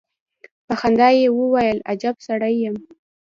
په 0.65 0.73
خندا 0.79 1.07
يې 1.19 1.27
وويل: 1.37 1.77
اجب 1.91 2.15
سړی 2.27 2.55
يم. 2.63 2.77